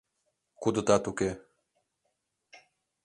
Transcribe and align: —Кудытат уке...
—Кудытат 0.61 1.03
уке... 1.11 1.31